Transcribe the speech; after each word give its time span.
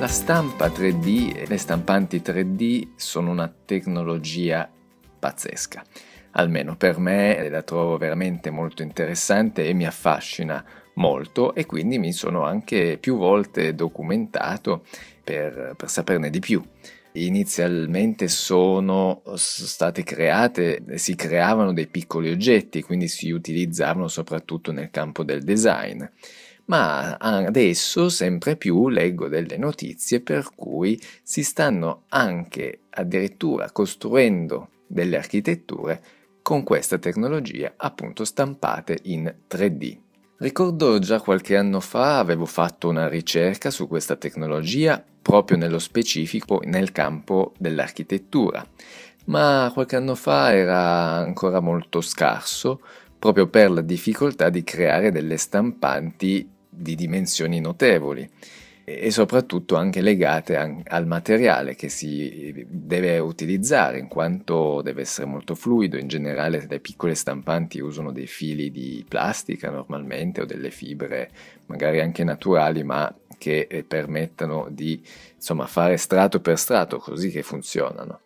La 0.00 0.08
stampa 0.08 0.68
3D 0.68 1.36
e 1.36 1.46
le 1.46 1.58
stampanti 1.58 2.22
3D 2.24 2.92
sono 2.96 3.30
una 3.30 3.52
tecnologia 3.66 4.66
pazzesca. 5.18 5.84
Almeno 6.30 6.74
per 6.74 6.98
me 6.98 7.46
la 7.50 7.60
trovo 7.60 7.98
veramente 7.98 8.48
molto 8.48 8.80
interessante 8.80 9.68
e 9.68 9.74
mi 9.74 9.84
affascina 9.84 10.64
molto 10.94 11.54
e 11.54 11.66
quindi 11.66 11.98
mi 11.98 12.14
sono 12.14 12.44
anche 12.44 12.96
più 12.98 13.18
volte 13.18 13.74
documentato 13.74 14.86
per, 15.22 15.74
per 15.76 15.90
saperne 15.90 16.30
di 16.30 16.38
più. 16.38 16.64
Inizialmente 17.12 18.28
sono 18.28 19.20
state 19.34 20.02
create, 20.02 20.82
si 20.94 21.14
creavano 21.14 21.74
dei 21.74 21.88
piccoli 21.88 22.30
oggetti, 22.30 22.82
quindi 22.82 23.06
si 23.06 23.32
utilizzavano 23.32 24.08
soprattutto 24.08 24.72
nel 24.72 24.88
campo 24.88 25.24
del 25.24 25.42
design. 25.42 26.02
Ma 26.70 27.16
adesso 27.16 28.08
sempre 28.08 28.54
più 28.54 28.88
leggo 28.88 29.26
delle 29.26 29.56
notizie 29.56 30.20
per 30.20 30.50
cui 30.54 31.00
si 31.20 31.42
stanno 31.42 32.04
anche 32.10 32.82
addirittura 32.90 33.72
costruendo 33.72 34.68
delle 34.86 35.16
architetture 35.16 36.00
con 36.42 36.62
questa 36.62 36.98
tecnologia 36.98 37.72
appunto 37.76 38.24
stampate 38.24 39.00
in 39.02 39.34
3D. 39.50 39.98
Ricordo 40.36 41.00
già 41.00 41.20
qualche 41.20 41.56
anno 41.56 41.80
fa 41.80 42.20
avevo 42.20 42.46
fatto 42.46 42.88
una 42.88 43.08
ricerca 43.08 43.70
su 43.70 43.88
questa 43.88 44.14
tecnologia 44.14 45.04
proprio 45.20 45.56
nello 45.56 45.80
specifico 45.80 46.60
nel 46.62 46.92
campo 46.92 47.52
dell'architettura, 47.58 48.64
ma 49.24 49.68
qualche 49.74 49.96
anno 49.96 50.14
fa 50.14 50.54
era 50.54 51.16
ancora 51.16 51.58
molto 51.58 52.00
scarso 52.00 52.80
proprio 53.18 53.48
per 53.48 53.72
la 53.72 53.80
difficoltà 53.80 54.50
di 54.50 54.62
creare 54.62 55.10
delle 55.10 55.36
stampanti 55.36 56.58
di 56.80 56.94
dimensioni 56.94 57.60
notevoli 57.60 58.28
e 58.84 59.10
soprattutto 59.10 59.76
anche 59.76 60.00
legate 60.00 60.56
al 60.56 61.06
materiale 61.06 61.76
che 61.76 61.88
si 61.88 62.66
deve 62.68 63.18
utilizzare 63.18 63.98
in 63.98 64.08
quanto 64.08 64.80
deve 64.82 65.02
essere 65.02 65.26
molto 65.26 65.54
fluido, 65.54 65.96
in 65.96 66.08
generale 66.08 66.66
le 66.68 66.80
piccole 66.80 67.14
stampanti 67.14 67.78
usano 67.78 68.10
dei 68.10 68.26
fili 68.26 68.70
di 68.70 69.04
plastica 69.06 69.70
normalmente 69.70 70.40
o 70.40 70.44
delle 70.44 70.70
fibre 70.70 71.30
magari 71.66 72.00
anche 72.00 72.24
naturali 72.24 72.82
ma 72.82 73.14
che 73.38 73.66
eh, 73.70 73.84
permettano 73.84 74.66
di 74.70 75.00
insomma 75.36 75.66
fare 75.66 75.96
strato 75.96 76.40
per 76.40 76.58
strato 76.58 76.98
così 76.98 77.30
che 77.30 77.42
funzionano. 77.42 78.22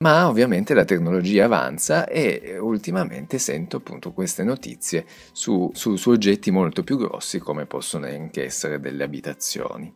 Ma 0.00 0.28
ovviamente 0.28 0.74
la 0.74 0.84
tecnologia 0.84 1.46
avanza 1.46 2.06
e 2.06 2.56
ultimamente 2.56 3.38
sento 3.38 3.78
appunto 3.78 4.12
queste 4.12 4.44
notizie 4.44 5.04
su, 5.32 5.72
su, 5.74 5.96
su 5.96 6.10
oggetti 6.10 6.52
molto 6.52 6.84
più 6.84 6.96
grossi 6.96 7.40
come 7.40 7.66
possono 7.66 8.06
anche 8.06 8.44
essere 8.44 8.78
delle 8.78 9.02
abitazioni. 9.02 9.92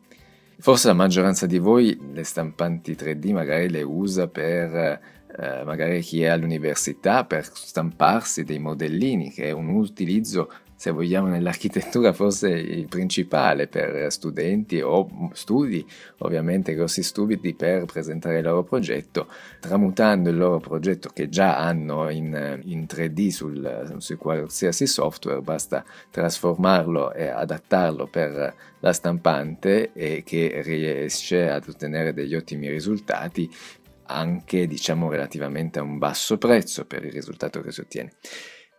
Forse 0.59 0.87
la 0.89 0.93
maggioranza 0.93 1.45
di 1.45 1.57
voi 1.57 1.97
le 2.11 2.25
stampanti 2.25 2.95
3D 2.95 3.31
magari 3.31 3.69
le 3.69 3.81
usa 3.81 4.27
per 4.27 4.99
eh, 5.35 5.63
magari 5.63 6.01
chi 6.01 6.21
è 6.21 6.27
all'università 6.27 7.23
per 7.23 7.49
stamparsi 7.51 8.43
dei 8.43 8.59
modellini, 8.59 9.31
che 9.31 9.45
è 9.45 9.51
un 9.51 9.69
utilizzo 9.69 10.51
se 10.75 10.91
vogliamo, 10.91 11.27
nell'architettura 11.27 12.13
forse 12.13 12.49
il 12.49 12.87
principale 12.87 13.67
per 13.67 14.11
studenti 14.11 14.81
o 14.81 15.29
studi, 15.33 15.85
ovviamente 16.19 16.73
grossi 16.73 17.03
studi 17.03 17.37
per 17.53 17.85
presentare 17.85 18.39
il 18.39 18.43
loro 18.43 18.63
progetto, 18.63 19.27
tramutando 19.59 20.29
il 20.29 20.37
loro 20.37 20.59
progetto 20.59 21.09
che 21.13 21.29
già 21.29 21.57
hanno 21.57 22.09
in, 22.09 22.59
in 22.63 22.85
3D 22.89 23.27
sul, 23.29 23.95
su 23.99 24.17
qualsiasi 24.17 24.87
software, 24.87 25.41
basta 25.41 25.83
trasformarlo 26.09 27.13
e 27.13 27.27
adattarlo 27.27 28.07
per 28.07 28.55
la 28.79 28.93
stampante 28.93 29.93
e 29.93 30.23
che 30.25 30.61
riesce 30.63 31.49
ad 31.49 31.67
ottenere 31.67 32.13
degli 32.13 32.35
ottimi 32.35 32.69
risultati 32.69 33.49
anche 34.05 34.67
diciamo 34.67 35.09
relativamente 35.09 35.79
a 35.79 35.83
un 35.83 35.97
basso 35.97 36.37
prezzo 36.37 36.85
per 36.85 37.05
il 37.05 37.11
risultato 37.11 37.61
che 37.61 37.71
si 37.71 37.81
ottiene. 37.81 38.13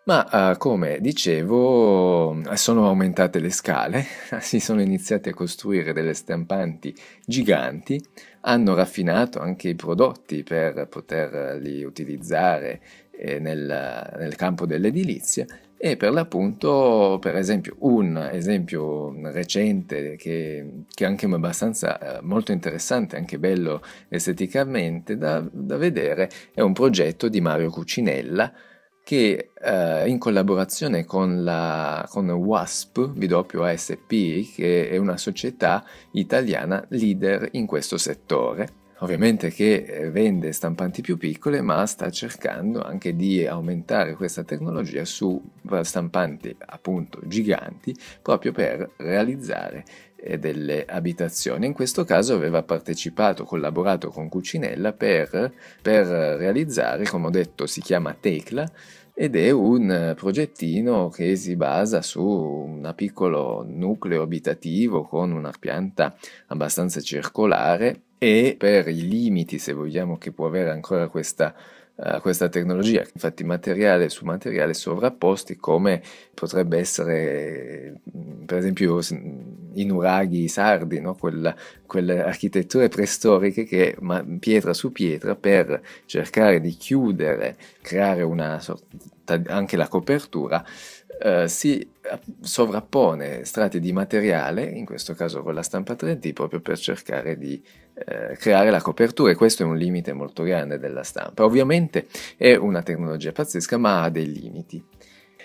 Ma 0.07 0.51
uh, 0.53 0.59
come 0.59 0.99
dicevo, 1.01 2.39
sono 2.57 2.87
aumentate 2.87 3.39
le 3.39 3.49
scale, 3.49 4.05
si 4.41 4.61
sono 4.61 4.83
iniziati 4.83 5.31
a 5.31 5.35
costruire 5.35 5.95
delle 5.95 6.13
stampanti 6.13 6.95
giganti, 7.25 7.99
hanno 8.43 8.75
raffinato 8.75 9.41
anche 9.41 9.71
i 9.71 9.75
prodotti 9.75 10.43
per 10.43 10.89
poterli 10.89 11.85
utilizzare 11.85 12.83
eh, 13.13 13.39
nel, 13.39 14.13
nel 14.19 14.35
campo 14.37 14.67
dell'edilizia 14.67 15.47
e 15.79 15.97
per 15.97 16.13
l'appunto, 16.13 17.19
per 17.19 17.37
esempio, 17.37 17.77
un 17.81 18.29
esempio 18.31 19.11
recente 19.31 20.17
che, 20.17 20.85
che 20.93 21.05
è 21.05 21.07
anche 21.07 21.25
abbastanza 21.25 22.19
eh, 22.19 22.23
molto 22.23 22.53
interessante, 22.53 23.17
anche 23.17 23.39
bello 23.39 23.83
esteticamente 24.09 25.17
da, 25.17 25.43
da 25.51 25.79
vedere, 25.79 26.31
è 26.53 26.61
un 26.61 26.75
progetto 26.75 27.29
di 27.29 27.41
Mario 27.41 27.71
Cucinella 27.71 28.53
che 29.05 29.51
eh, 29.63 30.09
in 30.09 30.19
collaborazione 30.19 31.05
con, 31.05 31.45
la, 31.45 32.09
con 32.11 32.29
WASP, 32.31 33.13
WASP, 33.15 34.55
che 34.55 34.89
è 34.89 34.97
una 34.97 35.19
società 35.19 35.85
italiana 36.13 36.85
leader 36.89 37.51
in 37.53 37.67
questo 37.67 37.99
settore, 37.99 38.83
ovviamente 39.01 39.51
che 39.51 39.85
eh, 39.87 40.11
vende 40.11 40.53
stampanti 40.53 41.03
più 41.03 41.19
piccole, 41.19 41.61
ma 41.61 41.85
sta 41.85 42.11
cercando 42.11 42.83
anche 42.83 43.15
di 43.15 43.47
aumentare 43.47 44.15
questa 44.15 44.43
tecnologia 44.43 45.05
su 45.05 45.41
stampanti 45.83 46.57
appunto 46.59 47.21
giganti 47.25 47.95
proprio 48.23 48.53
per 48.53 48.93
realizzare 48.97 49.85
eh, 50.25 50.39
delle 50.39 50.87
abitazioni. 50.87 51.67
In 51.67 51.75
questo 51.75 52.05
caso 52.05 52.35
aveva 52.35 52.63
partecipato, 52.63 53.45
collaborato 53.45 54.09
con 54.09 54.29
Cucinella 54.29 54.93
per, 54.93 55.53
per 55.83 56.07
realizzare, 56.07 57.05
come 57.05 57.27
ho 57.27 57.31
detto, 57.31 57.67
si 57.67 57.83
chiama 57.83 58.17
Tecla 58.19 58.67
ed 59.13 59.37
è 59.37 59.51
un 59.51 60.15
progettino 60.17 61.09
che 61.09 61.37
si 61.37 61.55
basa 61.55 62.03
su 62.03 62.25
un 62.25 62.91
piccolo 62.97 63.65
nucleo 63.69 64.23
abitativo 64.23 65.05
con 65.05 65.31
una 65.31 65.53
pianta 65.59 66.17
abbastanza 66.47 67.01
circolare 67.01 68.01
e 68.19 68.57
per 68.59 68.89
i 68.89 69.07
limiti, 69.07 69.59
se 69.59 69.73
vogliamo, 69.75 70.17
che 70.17 70.33
può 70.33 70.47
avere 70.47 70.71
ancora 70.71 71.07
questa 71.09 71.55
uh, 71.95 72.21
questa 72.21 72.49
tecnologia, 72.49 73.05
infatti 73.13 73.45
materiale 73.45 74.09
su 74.09 74.25
materiale 74.25 74.75
sovrapposti 74.75 75.57
come 75.57 76.03
potrebbe 76.35 76.79
essere 76.79 78.01
per 78.45 78.59
esempio 78.59 79.01
i 79.75 79.85
nuraghi 79.85 80.49
sardi, 80.49 81.01
no? 81.01 81.15
Quella, 81.15 81.55
quelle 81.87 82.23
architetture 82.23 82.89
preistoriche 82.89 83.65
che 83.65 83.97
ma, 84.01 84.25
pietra 84.39 84.73
su 84.73 84.93
pietra 84.93 85.35
per 85.35 85.81
cercare 86.07 86.61
di 86.61 86.71
chiudere, 86.71 87.57
creare 87.81 88.23
una 88.23 88.61
sorta, 88.61 89.41
anche 89.47 89.77
la 89.77 89.89
copertura, 89.89 90.65
Uh, 91.17 91.47
si 91.47 91.89
sovrappone 92.41 93.45
strati 93.45 93.79
di 93.79 93.93
materiale, 93.93 94.65
in 94.65 94.85
questo 94.85 95.15
caso 95.15 95.45
con 95.45 95.55
la 95.55 95.63
stampa 95.63 95.95
3D, 95.95 96.33
proprio 96.33 96.61
per 96.61 96.77
cercare 96.77 97.39
di 97.39 97.63
uh, 97.95 98.35
creare 98.37 98.71
la 98.71 98.83
copertura 98.83 99.31
e 99.31 99.37
questo 99.37 99.63
è 99.63 99.67
un 99.67 99.77
limite 99.77 100.13
molto 100.13 100.43
grande 100.43 100.81
della 100.81 101.05
stampa. 101.05 101.45
Ovviamente 101.45 102.09
è 102.37 102.57
una 102.57 102.83
tecnologia 102.83 103.31
pazzesca 103.31 103.79
ma 103.79 104.03
ha 104.03 104.11
dei 104.11 104.31
limiti. 104.31 104.85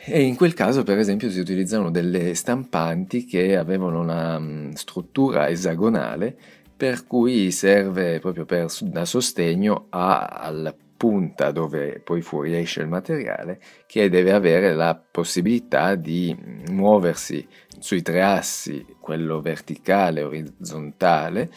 E 0.06 0.22
in 0.22 0.36
quel 0.36 0.54
caso, 0.54 0.84
per 0.84 0.98
esempio, 0.98 1.30
si 1.30 1.40
utilizzano 1.40 1.92
delle 1.92 2.34
stampanti 2.34 3.26
che 3.26 3.58
avevano 3.58 4.00
una 4.00 4.38
um, 4.38 4.72
struttura 4.72 5.50
esagonale 5.50 6.36
per 6.76 7.06
cui 7.06 7.52
serve 7.52 8.20
proprio 8.20 8.46
per, 8.46 8.68
da 8.84 9.04
sostegno 9.04 9.88
a, 9.90 10.28
alla 10.28 10.74
punta 10.96 11.52
dove 11.52 12.02
poi 12.04 12.22
fuoriesce 12.22 12.82
il 12.82 12.88
materiale 12.88 13.60
che 13.86 14.10
deve 14.10 14.34
avere 14.34 14.74
la 14.74 14.96
possibilità 14.96 15.96
di 15.96 16.36
muoversi 16.72 17.48
sui 17.80 18.02
tre 18.02 18.22
assi, 18.22 18.86
quello 19.00 19.42
verticale, 19.42 20.24
orizzontale 20.24 21.50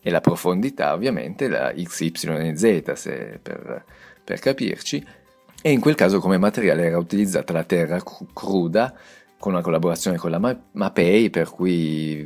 e 0.00 0.10
la 0.10 0.20
profondità 0.20 0.92
ovviamente 0.92 1.48
la 1.48 1.72
x, 1.76 2.00
y 2.00 2.12
e 2.28 2.56
z 2.56 2.92
se 2.92 3.38
per, 3.42 3.84
per 4.24 4.38
capirci 4.38 5.04
e 5.62 5.70
in 5.70 5.80
quel 5.80 5.94
caso 5.94 6.20
come 6.20 6.38
materiale 6.38 6.84
era 6.84 6.98
utilizzata 6.98 7.52
la 7.52 7.64
terra 7.64 8.00
cruda 8.32 8.94
con 9.38 9.52
una 9.52 9.62
collaborazione 9.62 10.18
con 10.18 10.30
la 10.30 10.58
Mapei, 10.72 11.30
per 11.30 11.48
cui 11.48 12.22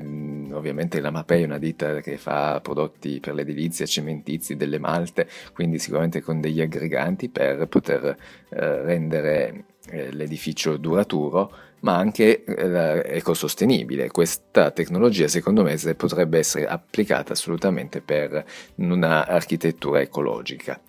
ovviamente 0.52 1.00
la 1.00 1.12
Mapei 1.12 1.42
è 1.42 1.46
una 1.46 1.58
ditta 1.58 2.00
che 2.00 2.16
fa 2.16 2.60
prodotti 2.60 3.20
per 3.20 3.34
l'edilizia, 3.34 3.86
cementizi, 3.86 4.56
delle 4.56 4.80
malte, 4.80 5.28
quindi 5.52 5.78
sicuramente 5.78 6.22
con 6.22 6.40
degli 6.40 6.60
aggreganti 6.60 7.28
per 7.28 7.68
poter 7.68 8.04
eh, 8.04 8.82
rendere 8.82 9.66
eh, 9.90 10.12
l'edificio 10.12 10.76
duraturo, 10.76 11.52
ma 11.80 11.96
anche 11.96 12.42
eh, 12.44 13.02
ecosostenibile. 13.16 14.10
Questa 14.10 14.72
tecnologia 14.72 15.28
secondo 15.28 15.62
me 15.62 15.76
potrebbe 15.94 16.38
essere 16.38 16.66
applicata 16.66 17.32
assolutamente 17.32 18.00
per 18.00 18.44
un'architettura 18.74 20.00
ecologica. 20.00 20.80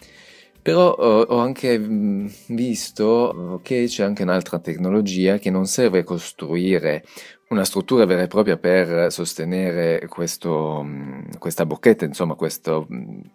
Però 0.66 0.94
ho 0.96 1.38
anche 1.38 1.78
visto 1.78 3.60
che 3.62 3.86
c'è 3.86 4.04
anche 4.04 4.24
un'altra 4.24 4.58
tecnologia 4.58 5.38
che 5.38 5.52
non 5.52 5.68
serve 5.68 6.04
costruire 6.04 7.04
una 7.50 7.64
struttura 7.64 8.06
vera 8.06 8.24
e 8.24 8.28
propria 8.28 8.58
per 8.58 9.12
sostenere 9.12 10.08
questo, 10.08 10.84
questa 11.38 11.68
bocchetta, 11.68 12.06
insomma 12.06 12.34
questa 12.34 12.84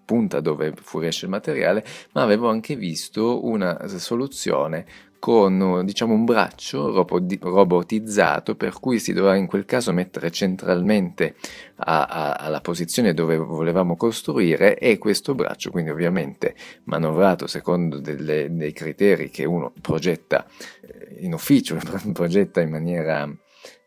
punta 0.05 0.41
dove 0.41 0.73
fuoriesce 0.75 1.27
il 1.27 1.31
materiale, 1.31 1.85
ma 2.15 2.23
avevo 2.23 2.49
anche 2.49 2.75
visto 2.75 3.47
una 3.47 3.87
soluzione 3.87 4.85
con 5.21 5.83
diciamo 5.85 6.15
un 6.15 6.25
braccio 6.25 7.07
robotizzato 7.41 8.57
per 8.57 8.81
cui 8.81 8.99
si 8.99 9.13
doveva 9.13 9.37
in 9.37 9.47
quel 9.47 9.67
caso 9.67 9.93
mettere 9.93 10.31
centralmente 10.33 11.37
a, 11.77 12.07
a, 12.07 12.33
alla 12.33 12.61
posizione 12.63 13.13
dove 13.13 13.37
volevamo 13.37 13.97
costruire 13.97 14.79
e 14.79 14.99
questo 14.99 15.35
braccio 15.35 15.71
quindi 15.71 15.91
ovviamente 15.91 16.57
manovrato 16.85 17.47
secondo 17.47 18.01
delle, 18.01 18.49
dei 18.51 18.73
criteri 18.73 19.29
che 19.31 19.45
uno 19.45 19.73
progetta 19.81 20.47
eh, 20.81 21.17
in 21.21 21.35
ufficio, 21.35 21.79
progetta 22.13 22.63
in 22.63 22.71
maniera 22.71 23.31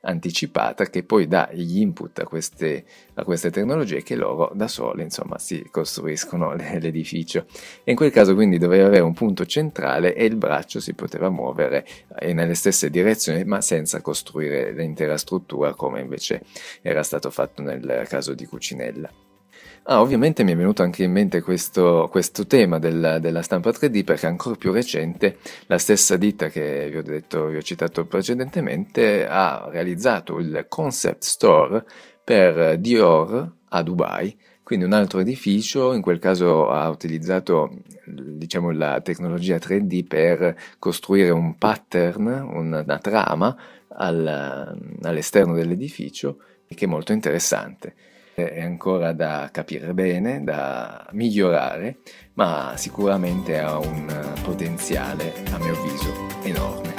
anticipata 0.01 0.85
che 0.85 1.03
poi 1.03 1.27
dà 1.27 1.49
gli 1.51 1.79
input 1.79 2.19
a 2.19 2.25
queste, 2.25 2.85
a 3.13 3.23
queste 3.23 3.51
tecnologie 3.51 4.03
che 4.03 4.15
loro 4.15 4.51
da 4.53 4.67
sole 4.67 5.03
insomma 5.03 5.37
si 5.39 5.65
costruiscono 5.71 6.53
l'edificio 6.55 7.45
e 7.83 7.91
in 7.91 7.95
quel 7.95 8.11
caso 8.11 8.35
quindi 8.35 8.57
doveva 8.57 8.87
avere 8.87 9.01
un 9.01 9.13
punto 9.13 9.45
centrale 9.45 10.13
e 10.13 10.25
il 10.25 10.35
braccio 10.35 10.79
si 10.79 10.93
poteva 10.93 11.29
muovere 11.29 11.85
eh, 12.19 12.33
nelle 12.33 12.55
stesse 12.55 12.89
direzioni 12.89 13.43
ma 13.45 13.61
senza 13.61 14.01
costruire 14.01 14.71
l'intera 14.73 15.17
struttura 15.17 15.73
come 15.73 16.01
invece 16.01 16.41
era 16.81 17.03
stato 17.03 17.29
fatto 17.29 17.61
nel 17.61 18.05
caso 18.07 18.33
di 18.33 18.45
Cucinella. 18.45 19.32
Ah, 19.85 19.99
ovviamente 19.99 20.43
mi 20.45 20.53
è 20.53 20.55
venuto 20.55 20.81
anche 20.81 21.03
in 21.03 21.11
mente 21.11 21.41
questo, 21.41 22.07
questo 22.09 22.47
tema 22.47 22.79
del, 22.79 23.17
della 23.19 23.41
stampa 23.41 23.69
3D 23.71 24.05
perché 24.05 24.27
ancora 24.27 24.55
più 24.55 24.71
recente. 24.71 25.39
La 25.65 25.77
stessa 25.77 26.15
ditta 26.15 26.47
che 26.47 26.89
vi 26.89 26.97
ho, 26.97 27.03
detto, 27.03 27.47
vi 27.47 27.57
ho 27.57 27.61
citato 27.61 28.05
precedentemente 28.05 29.27
ha 29.27 29.67
realizzato 29.69 30.39
il 30.39 30.67
concept 30.69 31.23
store 31.23 31.83
per 32.23 32.77
Dior 32.77 33.55
a 33.67 33.83
Dubai, 33.83 34.37
quindi 34.63 34.85
un 34.85 34.93
altro 34.93 35.19
edificio, 35.19 35.93
in 35.93 36.01
quel 36.01 36.19
caso 36.19 36.69
ha 36.69 36.87
utilizzato 36.87 37.81
diciamo, 38.05 38.71
la 38.71 39.01
tecnologia 39.01 39.57
3D 39.57 40.07
per 40.07 40.55
costruire 40.79 41.31
un 41.31 41.57
pattern, 41.57 42.27
una, 42.27 42.97
trama 42.99 43.53
al, 43.89 44.77
all'esterno 45.01 45.55
dell'edificio 45.55 46.37
che 46.73 46.85
è 46.85 46.87
molto 46.87 47.11
interessante 47.11 47.93
è 48.51 48.61
ancora 48.61 49.13
da 49.13 49.49
capire 49.51 49.93
bene, 49.93 50.43
da 50.43 51.07
migliorare, 51.11 51.97
ma 52.33 52.73
sicuramente 52.75 53.59
ha 53.59 53.77
un 53.77 54.33
potenziale, 54.43 55.33
a 55.51 55.57
mio 55.57 55.73
avviso, 55.73 56.13
enorme. 56.43 56.92